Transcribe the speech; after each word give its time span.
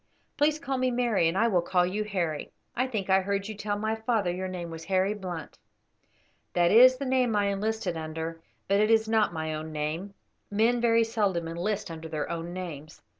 Please 0.35 0.57
call 0.57 0.79
me 0.79 0.89
Mary, 0.89 1.27
and 1.27 1.37
I 1.37 1.47
will 1.47 1.61
call 1.61 1.85
you 1.85 2.03
Harry. 2.03 2.51
I 2.75 2.87
think 2.87 3.07
I 3.07 3.21
heard 3.21 3.47
you 3.47 3.53
tell 3.53 3.77
my 3.77 3.93
father 3.95 4.31
your 4.31 4.47
name 4.47 4.71
was 4.71 4.85
Harry 4.85 5.13
Blunt." 5.13 5.59
"That 6.53 6.71
is 6.71 6.97
the 6.97 7.05
name 7.05 7.35
I 7.35 7.49
enlisted 7.49 7.95
under, 7.95 8.41
it 8.67 8.89
is 8.89 9.07
not 9.07 9.31
my 9.31 9.53
own 9.53 9.71
name; 9.71 10.15
men 10.49 10.81
very 10.81 11.03
seldom 11.03 11.47
enlist 11.47 11.91
under 11.91 12.09
their 12.09 12.27
own 12.31 12.51
names." 12.51 13.03